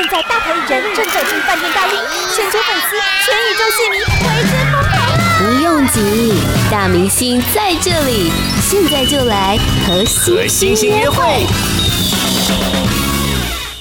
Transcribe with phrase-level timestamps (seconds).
[0.00, 2.00] 现在大牌艺人正走进饭店大厅，
[2.34, 5.28] 全球粉丝、全宇宙戏迷为之疯狂啊！
[5.38, 6.32] 不用急，
[6.70, 8.32] 大明星在这里，
[8.62, 10.02] 现在就来和
[10.48, 11.44] 星星约会。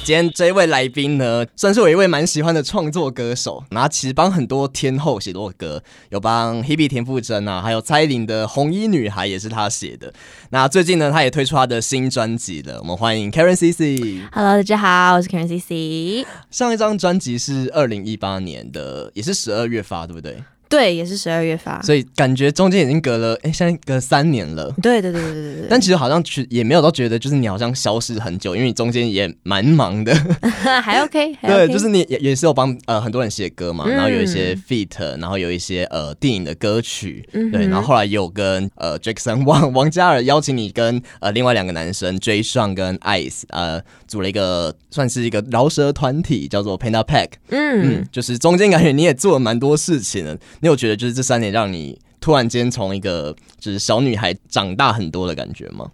[0.09, 3.63] 今天这一位来宾呢，算是我一位蛮喜欢的创作歌手。
[3.69, 10.11] 那其实帮很多天后写过歌，有帮 Hebe 田馥甄啊，还有蔡依林的《红衣女孩》也是他写的。
[10.49, 12.79] 那最近呢，他也推出他的新专辑了。
[12.79, 14.27] 我们欢迎 Karen CC。
[14.31, 16.25] Hello，大家好，我是 Karen CC。
[16.49, 20.43] 上一张专辑是二零一八年的，也是十二月发，对不对？
[20.69, 24.71] 对，也是十二月发，所以感觉中间已经隔了，哎，现在隔三年了。
[24.81, 25.67] 对对对对对对。
[25.67, 30.13] 但其实好像去也没有到觉得，就是你好像消失很久，因为你中间也蛮忙的。
[30.83, 47.29] 还 OK，还 OK 对，就是你也也是有帮呃很多人写歌嘛，嗯、然后有一些 feat，然后有一些呃电影的歌曲，嗯、对，然后后来有跟呃 Jackson 王王嘉尔邀请你跟呃另外两个男生 Jay Sean 跟 Ice 呃组了一个算是一个饶舌团体，叫做 Panda Pack。
[47.49, 50.37] 嗯嗯，就是中间感觉你也做了蛮多事情的。
[50.61, 51.99] 你有觉得就是这三年让你
[52.29, 55.89] 突然间从一个就是小女孩长大很多的感觉吗？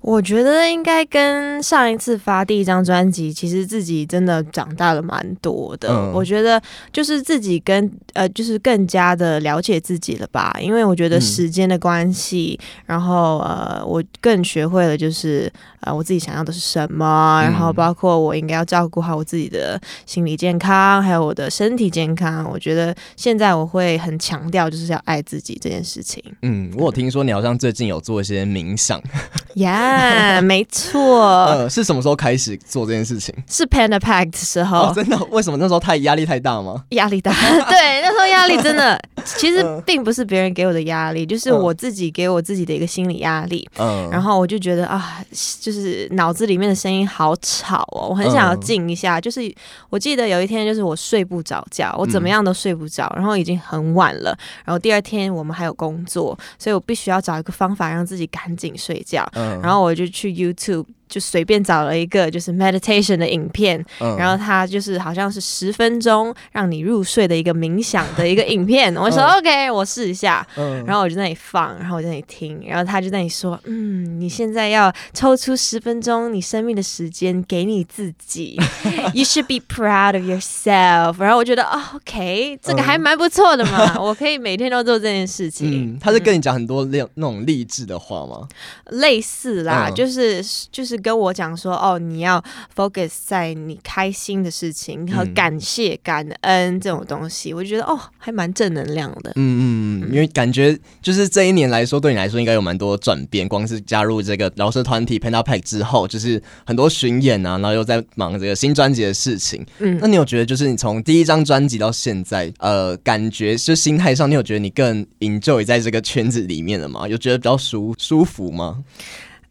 [0.00, 5.88] 我觉得应该跟上一次发第一张专辑，其实自己真的长大了蛮多的。
[5.90, 10.56] 嗯、我觉得就是自己跟呃，就是更加的了解自己了吧。
[10.60, 22.48] 因为我觉得时间的关系，嗯、然后呃，我更学会了就是呃，我自己想要的是什么，然后包括我应该要照顾好我自己的心理健康，还有我的身体健康。
[22.48, 26.22] 我觉得现在我会很强调就是要爱自己这件事情。
[26.42, 29.00] 嗯，我有听说你好像最近有做一些冥想。
[29.56, 29.70] 呀。
[29.70, 31.20] 啊，没错。
[31.46, 33.34] 呃，是什么时候开始做这件事情？
[33.48, 34.78] 是 Panda Pack 的时候。
[34.78, 35.16] 哦，真的？
[35.30, 36.84] 为什么那时候太压力太大吗？
[36.90, 37.32] 压力大，
[37.68, 43.68] 对，那时候压力真的， 其实并不是别人给我的压力，就是我自己给我自己的一个心理压力。
[43.78, 45.22] 嗯，然后我就觉得啊，
[45.60, 49.20] 就是脑子里面的声音好吵哦，我很想要静一下。
[49.20, 49.52] 就是
[49.90, 59.28] 我记得有一天，就是我睡不着觉，我怎么样都睡不着，然后已经很晚了，然后第二天我们还有工作，所以我必须要找一个方法让自己赶紧睡觉。
[59.34, 59.80] 嗯，然后。
[59.80, 60.84] 我就去 YouTube。
[61.10, 68.94] 就随便找了一个就是 meditation 的影片，嗯、然后它就是好像是十分钟让你入睡的一个冥想的一个影片。
[68.96, 78.56] 我说、嗯、OK，我试一下，嗯、然后我就在那里放，然后我在那里听，然后他就在那里说，嗯，你现在要抽出十分钟你生命的时间给你自己，
[79.12, 81.18] You should be proud of yourself。
[81.18, 85.96] 然后我觉得哦，OK，这个还蛮不错的嘛，嗯、 我可以每天都做这件事情。
[85.96, 88.46] 嗯、他是跟你讲很多那那种励志的话吗？
[88.90, 90.40] 类似啦，嗯、就是
[90.70, 90.99] 就是。
[91.00, 92.42] 跟我讲说哦，你要
[92.76, 99.32] focus 在你开心的事情和感谢、感恩这种东西，我觉得哦，还蛮正能量的。
[99.36, 103.48] 嗯嗯，因为感觉就是这一年来说，对你来说应该有蛮多转变。
[103.48, 109.64] 光是加入这个饶舌团体 Panda Pack 之后，就是很多巡演啊，然后又在忙这个新专辑的事情。
[109.78, 117.08] 嗯，那你有觉得就是你从第一张专辑到现在，呃，感觉就心态上，你有觉得你更 enjoy 在这个圈子里面了吗？
[117.08, 118.84] 有觉得比较舒舒服吗？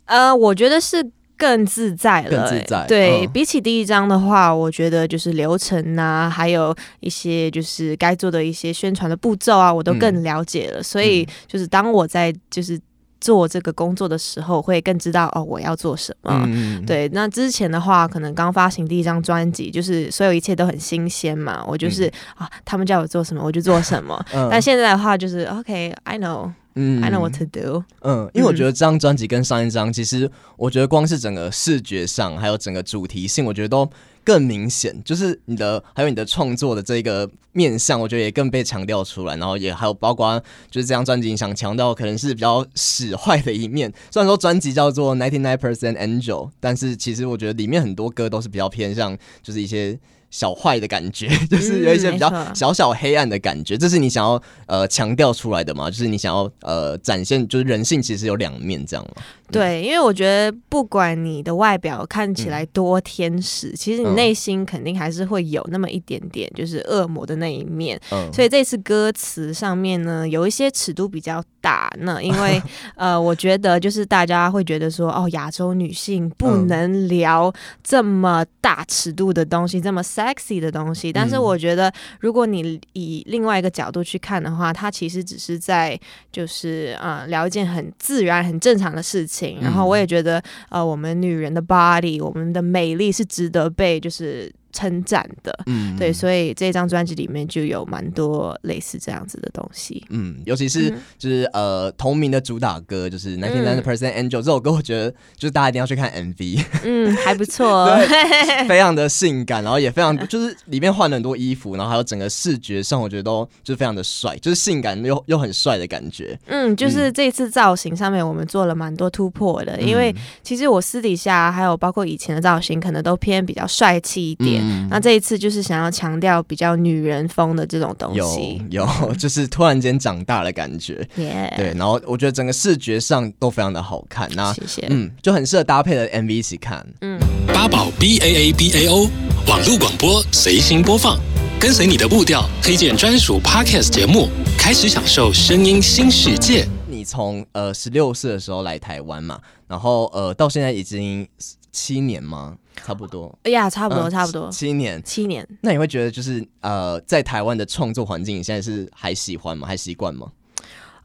[0.06, 1.12] 呃，我觉得是。
[1.40, 2.86] 更自在了，更自在。
[2.86, 10.82] 对、嗯、比起第一章的话，我觉得就是流程啊，还有一些就是该做的一些宣传的步骤啊，我都更了解了。
[10.82, 12.78] 嗯、所以就是当我在就是
[13.22, 16.44] 做这个工作的时候，会更知道哦我要做什么。
[16.46, 24.22] 嗯、对，那之前的话，可能刚发行第一张专辑，就是所有一切都很新鲜嘛，我就是、嗯、啊，他们叫我做什么我就做什么。
[24.36, 26.52] 嗯、但现在的话，就是 OK，I know。
[26.82, 27.84] 嗯，I know what to do。
[28.04, 33.90] 嗯，因为我觉得这张专辑跟上一张，其实我觉得光是整个视觉上，还有整个主题性，我觉得都
[34.24, 34.96] 更明显。
[35.04, 39.36] 就是你的，还有你的创作的这个面向，我觉得也更被强调出来。
[39.36, 40.42] 然后也还有包括，
[40.72, 43.92] 就是这张专辑想强调可能是比较使坏的一面。
[44.10, 50.00] 虽然说专辑叫做 Ninety Nine Percent Angel，但是其实我觉得里面很多歌都是比较偏向，就是一些。
[50.32, 55.90] 小坏的感觉， 就是有一些比较小小黑暗的感觉，嗯、这是你想要呃强调出来的吗？
[55.90, 59.22] 就是你想要呃展现，就是人性其实有两面这样吗？
[59.52, 68.00] 对，因为我觉得不管你的外表看起来多天使，嗯、其实你内心肯定还是会有那么一点点就是恶魔的那一面。
[68.12, 71.92] 嗯、所以这次歌词上面呢，有一些尺度比较大。
[72.02, 72.62] 那因为
[72.96, 77.52] 呃，我觉得就是大家会觉得说，哦，亚洲女性不能聊
[77.84, 81.14] 这么大尺度的东西，嗯、这么 sexy 的东西。
[81.14, 86.00] 但是我觉得，如果你以另外一个角度去看的话，它其实只是在
[86.32, 89.60] 就是啊、呃，聊一件很自然、很正常的事情。
[89.62, 120.14] 然后我也觉得，呃，我们女人的 body，我们的美丽是值得被就是称赞的，嗯，对，所以这张专辑里面就有蛮多类似这样子的东西，嗯，尤其是就是、嗯、呃同名的主打歌，就是《Ninety Nine Percent Angel》这首歌，我觉得就是大家一定要去看 MV，嗯，还不错， 对， 非常的性感，然后也非常就是里面换了很多衣服，然后还有整个视觉上，我觉得都就是非常的帅，就是性感又又很帅的感觉，嗯，就是这次造型上面我们做了蛮多突破的，嗯、因为
[120.44, 124.59] 其实我私底下还有包括以前的造型，可能都偏比较帅气一点。
[124.59, 124.59] 嗯、
[124.90, 139.10] 那这一次就是想要强调比较女人风的这种东西，有有， 就是突然间长大的感觉.对，然后我觉得整个视觉上都非常的好看，那谢谢，嗯，就很适合搭配的 MV 一起看，嗯，八宝 B A A B A O
[139.48, 141.20] 网络广播随心播放，
[141.60, 144.28] 跟随你的步调，推荐专属 Podcast 节目，
[144.58, 146.68] 开始享受声音新世界。
[146.88, 151.28] 你从呃十六岁的时候来台湾嘛，然后呃到现在已经
[151.72, 152.56] 七年吗？
[152.86, 155.48] 差不多，哎呀，差不多，差不多，七年，七年。
[155.62, 159.68] 那你会觉得就是呃，在台湾的创作环境，你现在是还喜欢吗？
[159.68, 160.32] 还习惯吗？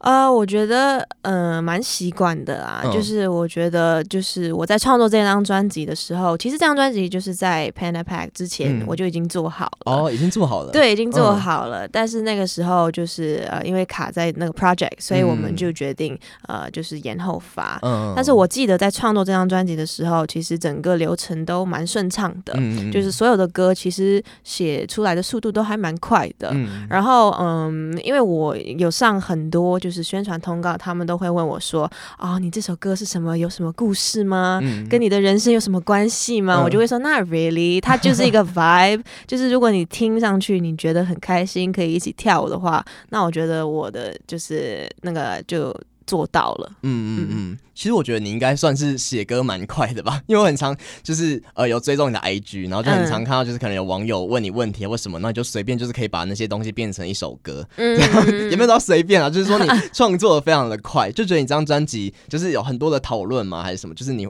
[0.05, 11.87] 呃，我觉得呃蛮习惯的啊，嗯、就是我觉得就是我在创作这张专辑的时候，其实这张专辑就是在 Panda Pack 之前我就已经做好了，哦，已经做好了，对，已经做好了。
[11.87, 16.13] 嗯、但是那个时候就是呃因为卡在那个 project，所以我们就决定、
[16.49, 17.79] 嗯、呃就是延后发。
[17.81, 26.49] 嗯，但是我记得在创作这张专辑的时候，其实整个流程都蛮顺畅的，嗯、就是所有的歌其实写出来的速度都还蛮快的。
[26.51, 30.03] 嗯，然后嗯，因为我有上很多就是。
[30.03, 31.89] 是宣传通告，他们都会问我说
[32.19, 33.37] ：“哦，你这首歌是什么？
[33.37, 34.59] 有什么故事吗？
[34.61, 45.73] 嗯、跟你的人生有什么关系吗？”嗯、我就会说：“那 really，它就是一个 vibe， 就是如果你听上去你觉得很开心，可以一起跳舞的话，那我觉得我的就是那个就。”
[46.07, 57.97] 做到了，嗯嗯嗯，其实我觉得你应该算是写歌蛮快的吧， 因为我很常就是呃有追踪你的 IG，然后就很常看到就是可能有网友问你问题或什么，那你就随便就是可以把那些东西变成一首歌，嗯，
[58.51, 63.63] 也没有到随便啊，就是说你创作的非常的快，就觉得你这张专辑就是有很多的讨论吗？
[63.63, 63.95] 还是什么？
[63.95, 64.27] 就是你。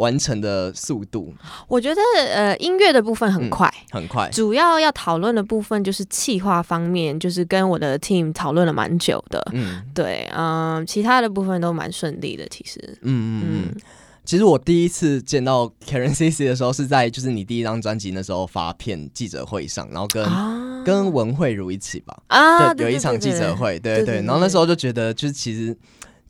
[0.00, 1.32] 完成的速度，
[1.68, 2.00] 我觉得
[2.32, 4.30] 呃，音乐的部分很快，嗯、很快。
[4.30, 9.46] 主要要讨论的部分就是企划方面，就是跟我的 team 讨论了蛮久的。
[9.52, 12.80] 嗯，对，嗯、呃，其他的部分都蛮顺利的，其实。
[13.02, 13.80] 嗯嗯嗯。
[14.24, 22.16] 其实我第一次见到 Karencici 的时候，是在就是你第一张专辑那时候发片记者会上，然后跟、啊、跟文慧如一起吧。
[22.28, 24.14] 啊，对，有一场记者会，对对对。
[24.22, 25.76] 然后那时候就觉得，就是其实。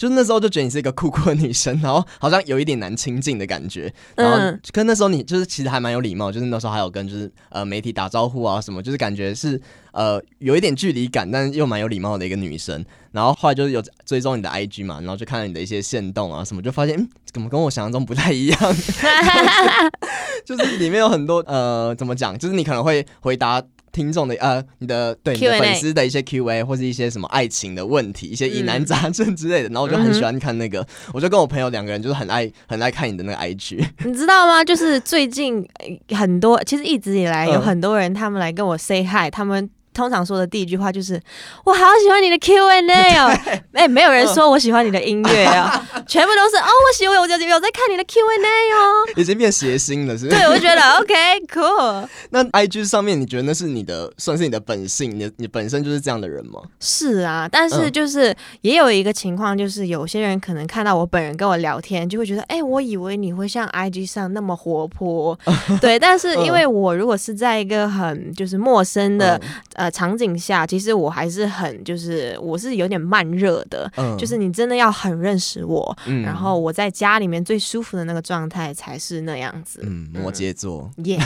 [0.00, 9.60] 就那时候就觉得你是一个酷酷的女生，然后好像有一点难亲近的感觉，然后跟那时候你就是其实还蛮有礼貌，就是那时候还有跟就是呃媒体打招呼啊什么，就是感觉是
[9.92, 12.82] 呃有一点距离感，但是又蛮有礼貌的一个女生。
[13.12, 18.58] 然后后来就是有追踪你的 IG 嘛，然后就看到你的一些线动啊什么，就发现嗯怎么跟我想象中不太一样，
[20.44, 23.62] 就是里面有很多呃怎么讲，就是你可能会回答。
[23.92, 34.62] 听众的呃，你的对你的粉丝的一些 Q&A 或是一些什么爱情的问题，一些疑难杂症之类的，然后我就很喜欢看那个，我就跟我朋友两个人就是很爱很爱看你的那个 IG，你知道吗？
[34.64, 35.68] 就是最近
[36.10, 39.68] 很多，其实一直以来有很多人他们来跟我 say hi，他们。
[40.00, 41.20] 通常说的第一句话就是
[41.62, 43.30] “我好喜欢你的 Q&A 哦”，
[43.74, 50.36] 哎没有人说我喜欢你的音乐啊，全部都是哦，我喜欢我有有在看你的 Q&A 哦，已经变谐星了，是不是？
[50.36, 51.14] 对，我就觉得 OK
[51.46, 52.08] cool。
[52.30, 56.60] 那 IG 上面你觉得那是你的算是你的本性，你你本身就是这样的人吗？
[56.80, 65.38] 是啊，但是就是也有一个情况，就是有些人可能看到我本人跟我聊天，就会觉得哎、欸，我以为你会像 IG 上那么活泼，
[65.80, 69.40] 对，但是因为我如果是在一个很就是陌生的。
[69.74, 79.80] 呃，场景下其实我还是很，就是我是有点慢热的，嗯、就是你真的要很认识我，嗯、然后我在家里面最舒服的那个状态才是那样子。
[79.82, 81.22] 嗯，摩羯座，Yes，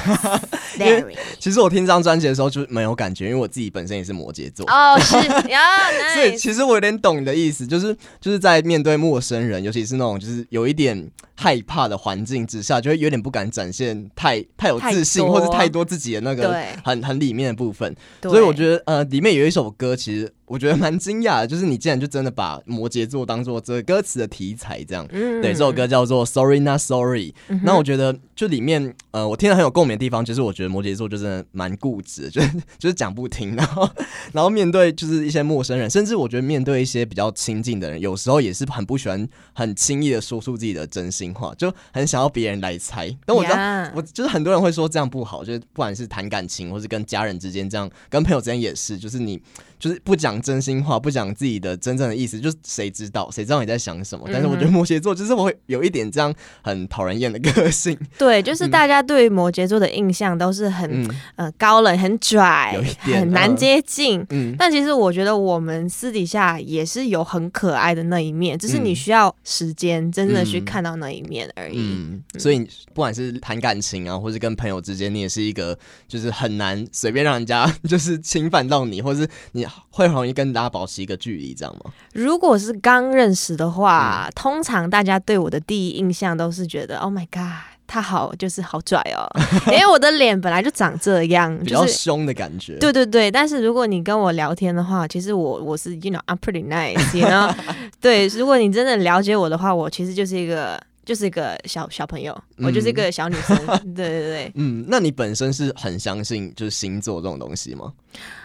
[1.39, 4.65] 其实我听这张专辑的时候就没有感觉，因为我自己本身也是摩羯座。
[4.71, 5.17] 哦，是。
[5.49, 5.61] 呀，
[6.15, 16.53] 所以其实我有点懂你的意思，就是就是在面对陌生人，尤其是那种就是有一点害怕的环境之下，就会有点不敢展现太太有自信，或是太多自己的那个
[16.85, 18.45] 很对很里面的部分，所以。
[18.45, 25.09] 我觉得呃，里面有一首歌，其实我觉得蛮惊讶的，就是你竟然就真的把摩羯座当做这个歌词的题材，这样。
[25.11, 27.31] 嗯、对，这首歌叫做《Sorry Not Sorry》。
[27.49, 33.89] 嗯、那我觉得就里面呃，我听了很有共鸣的地方，就是我觉得摩羯座就真的蛮固执，就是就是讲不听，然后
[34.33, 43.17] 然后面对就是一些陌生人，甚至我觉得面对一些比较亲近的人，有时候也是很不喜欢很轻易的说出自己的真心话，就很想要别人来猜。
[43.25, 43.93] 但我知道，Yeah.
[43.95, 49.41] 我就是很多人会说这样不好，就是不管是谈感情或是跟家人之间这样，跟朋友之间也是，就是你
[49.85, 54.27] 就是不讲真心话，不讲自己的真正的意思，就是谁知道谁知道你在想什么？
[54.33, 57.95] 但是我觉得摩羯座就是我会有一点这样很讨人厌的个性。
[58.17, 64.25] 对，就是大家对摩羯座的印象都是很、嗯、呃高冷、很拽、有一点很难接近。
[64.31, 71.77] 嗯，但其实我觉得我们私底下也是有很可爱的那一面，只是你需要时间真正的去看到那一面而已。
[71.77, 72.61] 嗯，嗯，所以
[72.95, 81.93] 不管是谈感情啊，或是跟朋友之间，你也是一个就是很难随便让人家 就是侵犯到你，或是你会很容易跟大家保持一个距离，这样吗？
[82.13, 87.75] 如果是刚认识的话，嗯，通常大家对我的第一印象都是觉得，Oh my god。
[87.87, 89.29] 他好，就是好拽哦，
[89.71, 92.79] 因为我的脸本来就长这样， 比较凶的感觉。
[92.79, 97.55] 对对对，但是如果你跟我聊天的话，其实我我是，you know, I'm pretty nice，you know？
[98.01, 103.55] 对，如果你真的了解我的话，我其实就是一个就是一个小小朋友，我就是一个小女生。
[103.67, 107.93] 嗯、对对对，嗯，那你本身是很相信就是星座这种东西吗？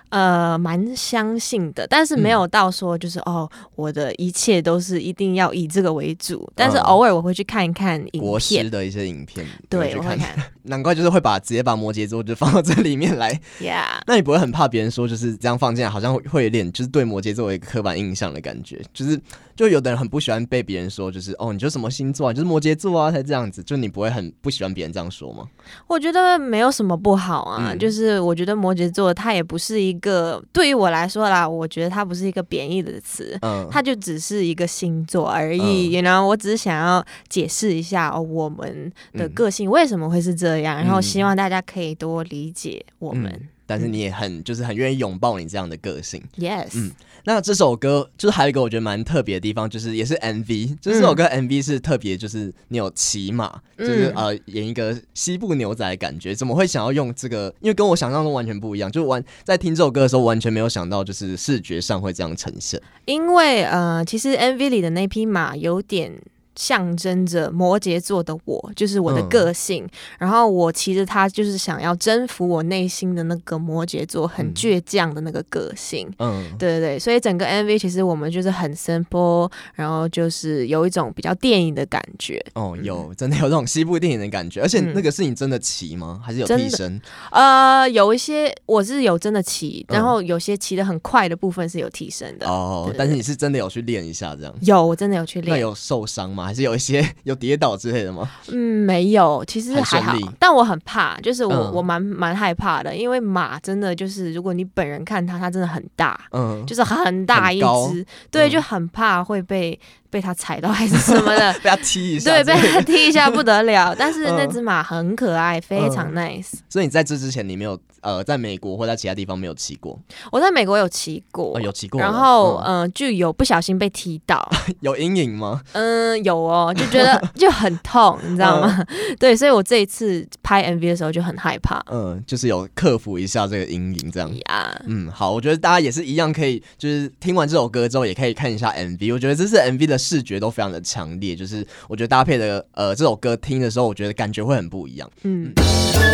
[0.10, 6.52] 呃，蛮相信的，但是没有到说就是、嗯、哦，我的一切都是一定要以这个为主。
[6.56, 10.30] 但是偶尔我会去看一看影师的一些影片，对，我会看。
[10.64, 13.30] 难怪就是会把直接把摩羯座就放到这里面来。
[13.60, 18.80] Yeah，那你不会很怕别人说就是这样放进来，好像会有点就是对摩羯座有一个刻板印象的感觉？
[18.94, 19.20] 就是
[19.56, 23.64] 就有的人很不喜欢被别人说就是哦，你就什么星座啊，就是摩羯座啊才这样子。
[23.64, 25.46] 就你不会很不喜欢别人这样说吗？
[25.88, 35.94] 我觉得没有什么不好啊，嗯、就是我觉得摩羯座他也不是一个对于我来说啦，我觉得它不是一个贬义的词，嗯，它就只是一个星座而已。
[36.00, 43.32] 然后、我只是想要解释一下、哦、我们的个性为什么会是这样，嗯、然后希望大家可以多理解我们。
[43.32, 46.70] 嗯但是你也很就是很愿意拥抱你这样的个性，Yes。
[46.74, 46.90] 嗯，
[47.26, 57.54] 那这首歌就是还有一个我觉得蛮特别的地方，就是也是 MV，就是这首歌 MV 是特别，就是你有骑马，嗯、就是呃演一个西部牛仔的感觉，怎么会想要用这个？
[57.62, 62.82] 因为跟我想象中完全不一样，就完在听这首歌的时候完全没有想到，就是视觉上会这样呈现。
[63.06, 66.20] 因为呃，其实 MV 里的那匹马有点。
[66.60, 69.86] 象征着摩羯座的我，就是我的个性。
[69.86, 69.90] 嗯、
[70.20, 76.12] 然后我骑着它，就是想要征服我内心的那个摩羯座，很倔强的那个个性。
[76.18, 77.00] 嗯，对对对。
[77.00, 82.46] 所以整个 MV 其实我们就是很 simple，然后就是有一种比较电影的感觉。
[82.56, 84.62] 哦，有真的有这种西部电影的感觉。
[84.62, 86.20] 而且那个是你真的骑吗？
[86.22, 87.02] 还是有替身？
[87.32, 92.46] 呃，有一些我是有真的骑，然后有些骑的很快的部分是有替身的。
[92.46, 94.54] 哦，对对对，但是你是真的有去练一下这样？
[94.60, 95.56] 有，我真的有去练。
[95.56, 96.49] 那有受伤吗？
[96.50, 98.28] 还是有一些 有跌倒之类的吗？
[98.48, 107.60] 嗯，没有，其实还好，但我很怕，就是我、嗯、我蛮蛮害怕的，因为马真的就是，如果你本人看它，它真的很大，嗯，就是很大一
[107.92, 109.80] 只，对，就很怕会被。
[110.10, 113.94] 被他踩到还是什么的， 被他踢一下，对，被他踢一下不得了。
[113.98, 116.54] 但是那只马很可爱，非常 nice。
[116.70, 120.00] 所以你在这之前，你没有呃，在美国或在其他地方没有骑过？
[120.32, 122.00] 我在美国有骑过，有骑过。
[122.02, 124.50] 然后嗯，就有不小心被踢到，
[124.82, 125.62] 有阴影吗？
[125.74, 128.84] 嗯，有哦，就觉得就很痛，你知道吗？
[129.20, 131.80] 对，所以我这一次拍 MV 的时候就很害怕。
[131.92, 134.30] 嗯，就是有克服一下这个阴影，这样。
[134.48, 139.14] 呀，嗯，好，我觉得大家也是一样，可以就是听完这首歌之后，也可以看一下 MV。
[139.14, 139.99] 我觉得这是 MV 的。
[140.00, 145.12] 视觉都非常的强烈，就是我觉得搭配的呃这首歌听的时候，我觉得感觉会很不一样。
[145.24, 145.52] 嗯，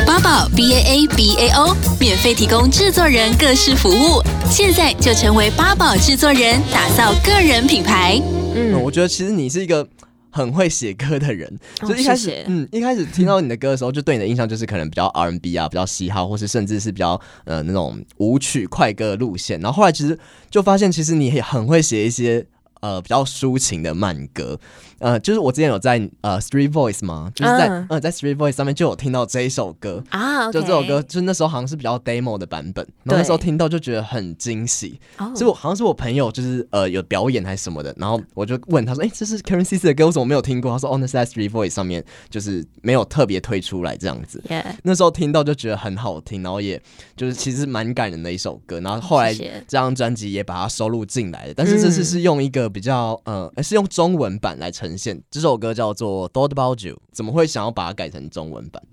[0.06, 8.20] 八宝 B A A B A O 免费提供制作人各式服务，现在就成为八宝制作人，打造个人品牌。
[8.56, 9.88] 嗯，嗯，我觉得其实你是一个
[10.32, 19.60] 很会写歌的人，就一开始、嗯一开始听到你的歌的时候，就对你的印象就是可能比较 R N B 啊，比较嘻哈，或是甚至是比较呃那种舞曲快歌的路线。
[19.60, 20.18] 然后后来其实
[20.50, 22.46] 就发现，其实你也很会写一些。
[22.82, 24.60] 呃，比较抒情的慢歌，
[25.00, 35.00] 呃，就是我之前有在呃 Street Voice 嘛，就是在嗯、呃、在 Street Voice 上面就有听到这一首歌啊，okay、就这首歌，就那时候好像是比较 demo 的版本，然后那时候听到就觉得很惊喜，
[35.36, 40.72] 所以我好像是我朋友就是呃有表演还是什么的，然后我就问他说，哎、欸，这是 Karencici 的歌，我怎么没有听过？
[40.72, 44.44] 他说，哦，那是在 Street Voice 上面，就是没有特别推出来这样子。
[44.84, 46.80] 那时候听到就觉得很好听，然后也
[47.16, 52.75] 就是其实蛮感人的一首歌，然后后来这张专辑也把它收录进来了，但是这次是用一个。
[52.76, 56.96] 比较呃，是用中文版来呈现这首歌，叫做《Thought About You》。
[57.14, 58.84] 怎么会想要把它改成中文版？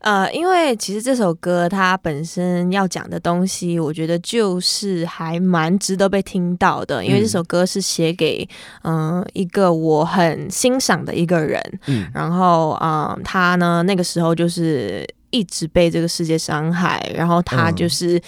[0.00, 7.02] 呃，因为其实这首歌它本身要讲的东西，我觉得就是还蛮值得被听到的。
[7.02, 8.46] 因为这首歌是写给
[8.82, 18.20] 嗯、呃、一个我很欣赏的一个人，嗯，然后嗯、呃，他呢那个时候就是一直被这个世界伤害，然后他就是。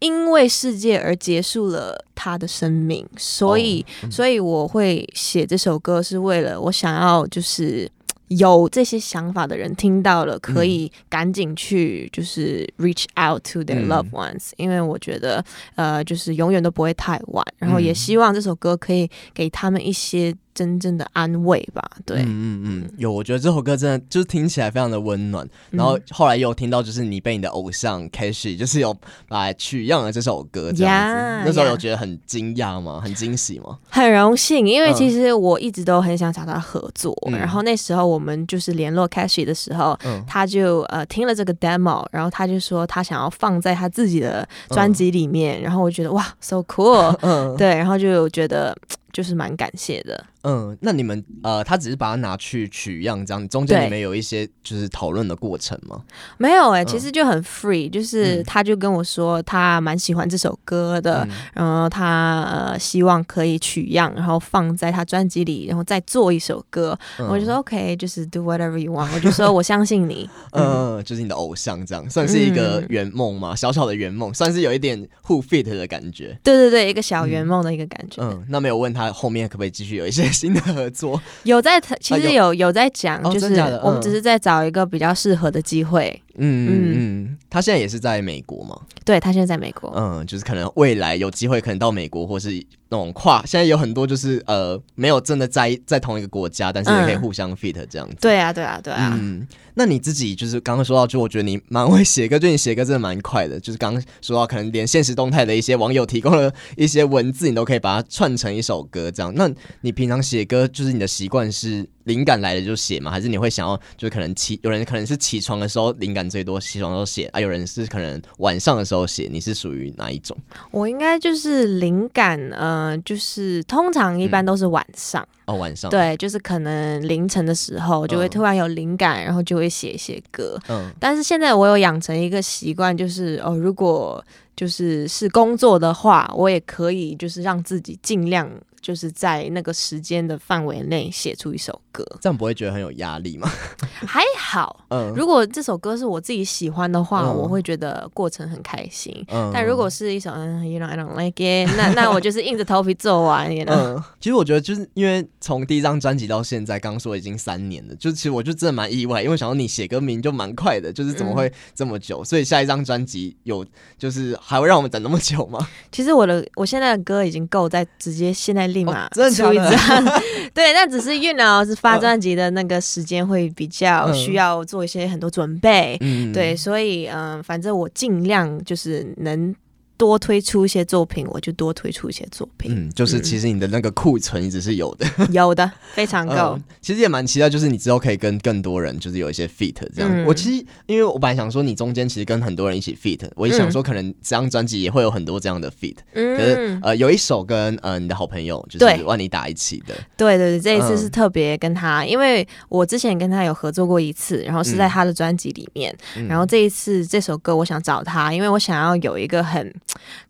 [0.00, 7.90] 嗯因为世界而结束了他的生命，所以，所以我会写这首歌，是为了我想要就是
[8.28, 17.44] 有这些想法的人听到了，可以赶紧去就是 reach out to their loved ones，、嗯、因为我觉得呃，就是永远都不会太晚。
[17.56, 20.32] 然后也希望这首歌可以给他们一些。
[20.58, 25.46] 真正的安慰吧，对，嗯嗯嗯，有，我觉得这首歌真的就是听起来非常的温暖。
[25.70, 28.92] 嗯、然后后来又听到，就是你被你的偶像 K.C 就是有
[29.28, 33.00] 来取样了这首歌，这样子，yeah, 那时候有觉得很惊讶吗？
[33.00, 33.78] 很惊喜吗？
[33.88, 37.16] 很荣幸，因为其实我一直都很想找他合作。
[37.30, 45.60] 嗯、然后那时候我们就是联络 K.C 的时候，嗯、他就呃听了这个 demo，然后他就说他想要放在他自己的专辑里面。
[45.60, 48.76] 嗯、然后我觉得哇，so cool，嗯，对，然后就觉得。
[49.10, 50.22] 就是蛮感谢的。
[50.42, 56.02] 嗯，那你们呃，他只是把它拿去取样，这样中间你们有一些就是讨论的过程吗？
[56.36, 66.98] 没有哎、欸，其实就很 free，、嗯、就是他就跟我说他蛮喜欢这首歌的，嗯、然后他呃希望可以取样，然后放在他专辑里，然后再做一首歌。
[67.18, 70.28] 嗯、我就说 OK，就是 do whatever you want，我就说我相信你。
[70.52, 76.38] 嗯，嗯，就是你的偶像这样，算是一个圆梦嘛，小小的圆梦，算是有一点互 fit 的感觉。
[76.44, 78.28] 对对对，一个小圆梦的一个感觉嗯。
[78.30, 81.20] 嗯，那没有问他后面可不可以继续有一些新的合作？
[81.44, 86.22] 有在，其实有、有在讲，就是我们只是在找一个比较适合的机会。
[86.38, 88.78] 嗯嗯嗯，他现在也是在美国嘛？
[89.04, 89.92] 对，他现在在美国。
[89.96, 92.50] 嗯，就是可能未来有机会，可能到美国，或是
[92.88, 93.44] 那种跨。
[93.46, 98.14] 现在有很多就是呃，没有真的在在同一个国家，但是也可以互相 fit 这样子。
[98.14, 99.18] 嗯、对啊，对啊，对啊。
[99.20, 103.58] 嗯，那你自己就是刚刚说到，就我觉得你蛮会写歌，就你写歌真的蛮快的。
[103.58, 109.32] 就是刚刚说到，可能连现实动态的一些网友提供了一些文字，你都可以把它串成一首歌这样。
[109.34, 111.88] 那你平常写歌，就是你的习惯是？
[112.08, 113.10] 灵感来了就写吗？
[113.10, 119.28] 还是你会想要，就可能起有人可能是起床的时候灵感最多，起床的时候写啊；有人是可能晚上的时候写。
[119.30, 120.36] 你是属于哪一种？
[120.70, 130.58] 我应该就是灵感，呃，就是通常一般都是晚上、嗯、哦，晚上对，就是可能凌晨的时候就会突然有灵感，嗯、然后就会写一些歌。
[130.68, 134.24] 嗯，但是现在我有养成一个习惯，就是哦，如果
[134.56, 138.50] 就是是工作的话，我也可以就是让自己尽量。
[138.88, 143.46] 就是在那个时间的范围内写出一首歌，这样不会觉得很有压力吗？
[144.06, 149.14] 还好，嗯，如果这首歌是我自己喜欢的话，嗯、我会觉得过程很开心。
[149.28, 153.54] 嗯，但如果是一首嗯，You know I don't like it，那那我就是硬着头皮做完。
[153.54, 153.74] You know?
[153.74, 162.22] 嗯，其实我觉得就是因为从第一张专辑到现在，刚说已经三年了，就其实我就真的蛮意外，因为想到你写歌名就蛮快的，就是怎么会这么久？
[162.22, 163.66] 嗯、所以下一张专辑有
[163.98, 165.68] 就是还会让我们等那么久吗？
[165.92, 168.77] 其实我的我现在的歌已经够在直接现在。
[168.78, 170.04] 立马出一张，
[170.54, 179.54] 对，那只是 you know 是发专辑的那个时间会比较需要做一些很多准备，嗯、对，所以嗯、呃，反正我尽量就是能。
[179.98, 182.72] 多推出一些作品，我就多推出一些作品。
[182.74, 186.62] 嗯，就是其实你的那个库存一直是有的， 有的非常够、嗯。
[186.80, 190.10] 其实也蛮期待，就是你之后可以跟更多人，就是有一些 feat 这样。
[190.10, 195.96] 嗯、我其实因为我本来想说，你中间其实跟很多人一起 feat，我也想说可能这张专辑也会有很多这样的 feat。
[196.14, 199.94] 嗯，可是呃有一首跟呃你的好朋友就是万妮达一起的。
[200.16, 209.74] 对对对，这一次是特别跟他，嗯、因为我之前跟他有合作过一次，然后是在他的专辑里面，嗯、然后这一次这首歌我想找他，因为我想要有一个很。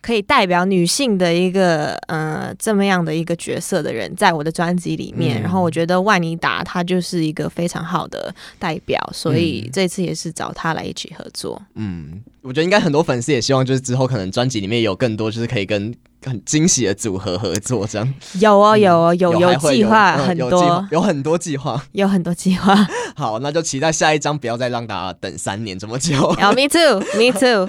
[0.01, 11.61] 可以代表女性的一个呃这么样的一个角色的人，在我的专辑里面，嗯、然后我觉得万妮达她就是一个非常好的代表，所以这次也是找她来一起合作。
[11.75, 15.95] 嗯，我觉得应该很多粉丝也希望，就是之后可能专辑里面有更多，就是可以跟
[16.25, 18.15] 很惊喜的组合合作这样。
[18.41, 22.75] 有哦，有哦，有有计划很多，有很多计划， 有很多计划。
[23.17, 26.17] 好，那就期待下一张，不要再让大家等三年这么久。
[26.17, 27.69] Oh, me too, me too.